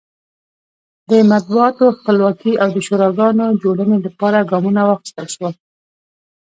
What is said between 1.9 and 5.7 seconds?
خپلواکۍ او د شوراګانو جوړونې لپاره ګامونه واخیستل شول.